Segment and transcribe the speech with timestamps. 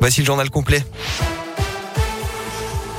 [0.00, 0.84] Voici le journal complet.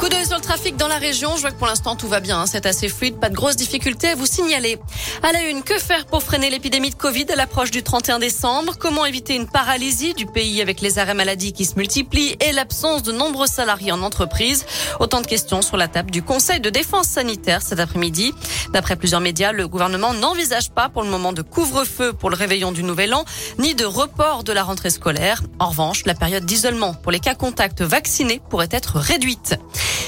[0.09, 1.35] Coup d'œil sur le trafic dans la région.
[1.35, 2.39] Je vois que pour l'instant tout va bien.
[2.39, 2.45] Hein.
[2.47, 3.19] C'est assez fluide.
[3.19, 4.79] Pas de grosses difficultés à vous signaler.
[5.21, 8.75] À la une, que faire pour freiner l'épidémie de Covid à l'approche du 31 décembre?
[8.79, 13.03] Comment éviter une paralysie du pays avec les arrêts maladie qui se multiplient et l'absence
[13.03, 14.65] de nombreux salariés en entreprise?
[14.99, 18.33] Autant de questions sur la table du Conseil de défense sanitaire cet après-midi.
[18.73, 22.71] D'après plusieurs médias, le gouvernement n'envisage pas pour le moment de couvre-feu pour le réveillon
[22.71, 23.25] du nouvel an,
[23.59, 25.43] ni de report de la rentrée scolaire.
[25.59, 29.55] En revanche, la période d'isolement pour les cas contacts vaccinés pourrait être réduite.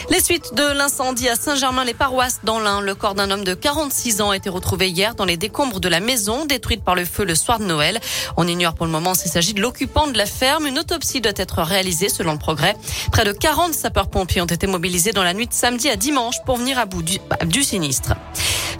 [0.10, 2.82] Les suites de l'incendie à Saint-Germain-les-Paroisses dans l'Ain.
[2.82, 5.88] Le corps d'un homme de 46 ans a été retrouvé hier dans les décombres de
[5.88, 8.00] la maison détruite par le feu le soir de Noël.
[8.38, 10.68] On ignore pour le moment s'il s'agit de l'occupant de la ferme.
[10.68, 12.76] Une autopsie doit être réalisée selon le progrès.
[13.12, 16.58] Près de 40 sapeurs-pompiers ont été mobilisés dans la nuit de samedi à dimanche pour
[16.58, 18.14] venir à bout du, du sinistre.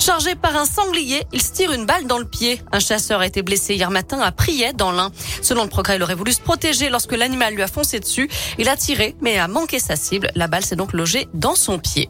[0.02, 2.60] Chargé par un sanglier, il se tire une balle dans le pied.
[2.72, 5.12] Un chasseur a été blessé hier matin à Priet dans l'Ain.
[5.44, 8.28] Selon le progrès, il aurait voulu se protéger lorsque l'animal lui a foncé dessus.
[8.58, 10.32] Il a tiré, mais a manqué sa cible.
[10.34, 12.10] La balle s'est donc logée dans son pied.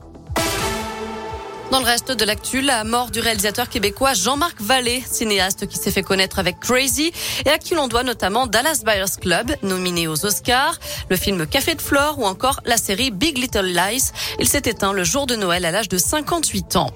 [1.69, 5.91] Dans le reste de l'actu, la mort du réalisateur québécois Jean-Marc Vallée, cinéaste qui s'est
[5.91, 7.11] fait connaître avec Crazy
[7.45, 11.75] et à qui l'on doit notamment Dallas Buyers Club, nominé aux Oscars, le film Café
[11.75, 14.11] de Flore ou encore la série Big Little Lies.
[14.39, 16.91] Il s'est éteint le jour de Noël à l'âge de 58 ans.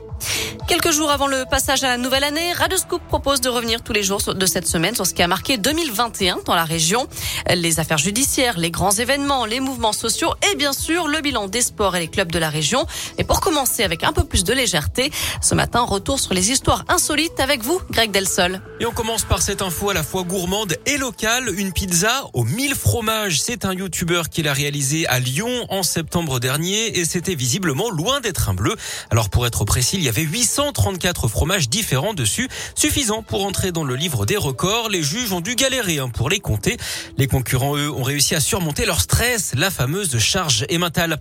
[0.68, 4.02] Quelques jours avant le passage à la nouvelle année, Radoscoop propose de revenir tous les
[4.02, 7.08] jours de cette semaine sur ce qui a marqué 2021 dans la région.
[7.54, 11.62] Les affaires judiciaires, les grands événements, les mouvements sociaux et bien sûr le bilan des
[11.62, 12.88] sports et les clubs de la région.
[13.20, 16.84] Et pour commencer avec un peu plus de légèreté, ce matin, retour sur les histoires
[16.88, 18.60] insolites avec vous, Greg Delsol.
[18.80, 21.48] Et on commence par cette info à la fois gourmande et locale.
[21.60, 23.40] Une pizza aux 1000 fromages.
[23.40, 28.20] C'est un youtubeur qui l'a réalisé à Lyon en septembre dernier et c'était visiblement loin
[28.20, 28.76] d'être un bleu.
[29.12, 33.74] Alors pour être précis, il y avait 800 134 fromages différents dessus, suffisant pour entrer
[33.74, 34.88] dans le livre des records.
[34.88, 36.78] Les juges ont dû galérer hein, pour les compter.
[37.18, 41.20] Les concurrents, eux, ont réussi à surmonter leur stress, la fameuse charge émentale.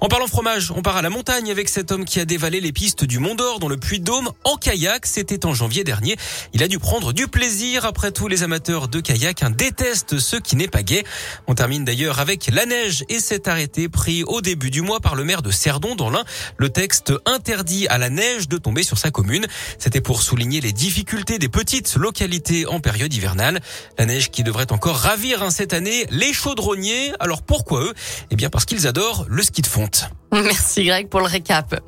[0.00, 2.70] En parlant fromage, on part à la montagne avec cet homme qui a dévalé les
[2.70, 5.04] pistes du Mont d'Or dans le Puy-de-Dôme en kayak.
[5.04, 6.16] C'était en janvier dernier.
[6.52, 7.86] Il a dû prendre du plaisir.
[7.86, 11.02] Après tous les amateurs de kayak détestent ce qui n'est pas gai.
[11.48, 15.16] On termine d'ailleurs avec la neige et cet arrêté pris au début du mois par
[15.16, 16.24] le maire de Cerdon dans l'Ain.
[16.56, 19.46] Le texte interdit à la neige de tomber sur sa commune.
[19.78, 23.60] C'était pour souligner les difficultés des petites localités en période hivernale.
[23.98, 27.12] La neige qui devrait encore ravir hein, cette année les chaudronniers.
[27.20, 27.94] Alors pourquoi eux?
[28.30, 30.10] Eh bien parce qu'ils adorent le ski de fonte.
[30.32, 31.80] Merci Greg pour le récap.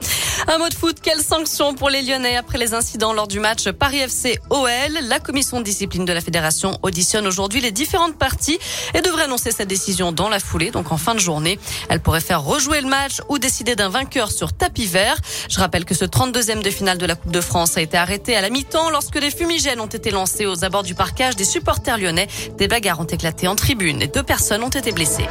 [0.50, 3.70] Un mot de foot, quelle sanction pour les Lyonnais après les incidents lors du match
[3.70, 4.70] Paris FC OL
[5.02, 8.58] La commission de discipline de la fédération auditionne aujourd'hui les différentes parties
[8.94, 11.58] et devrait annoncer sa décision dans la foulée, donc en fin de journée.
[11.90, 15.18] Elle pourrait faire rejouer le match ou décider d'un vainqueur sur tapis vert.
[15.50, 18.34] Je rappelle que ce 32e de finale de la Coupe de France a été arrêté
[18.34, 21.98] à la mi-temps lorsque des fumigènes ont été lancés aux abords du parcage des supporters
[21.98, 22.26] lyonnais.
[22.56, 25.26] Des bagarres ont éclaté en tribune et deux personnes ont été blessées.